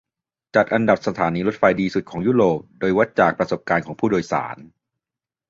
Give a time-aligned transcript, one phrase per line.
[0.55, 4.57] จัดอันดับสถานีรถไฟดีสุดของยุโรป โดยวัดจากประสบการณ์ของผู้โดยสาร